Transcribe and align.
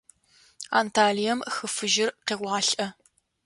Анталием 0.79 1.39
Хы 1.53 1.65
Фыжьыр 1.75 2.09
къеуалӏэ. 2.27 2.87